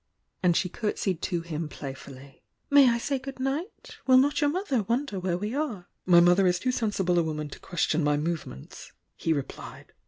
[0.41, 2.41] and she curtsied to him play fully.
[2.71, 3.97] "May I say good night?
[4.07, 7.23] Will not your moth er wonder where we are?" "My mother is too sensible a
[7.23, 9.93] woman to question my movements," he replied.